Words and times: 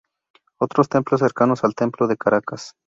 Otros 0.59 0.89
templos 0.89 1.19
cercanos 1.19 1.63
al 1.63 1.75
templo 1.75 2.07
de 2.07 2.17
Caracas 2.17 2.73